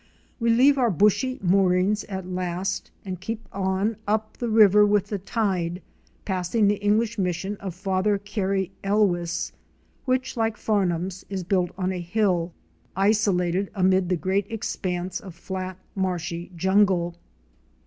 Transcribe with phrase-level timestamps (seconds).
[0.39, 5.19] We leave our bushy moorings at last and keep on up the river with the
[5.19, 5.79] tide,
[6.25, 9.51] passing the English mission of Father Carey Elwis,
[10.05, 12.51] which, like Farnum's, is built on a hill,
[12.97, 17.13] iso lated amid the great expanse of flat marshy jungle.